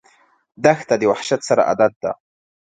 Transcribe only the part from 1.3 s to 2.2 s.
سره عادت ده.